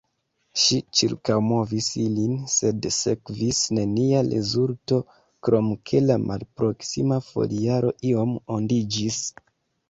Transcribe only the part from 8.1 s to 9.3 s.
iom ondiĝis.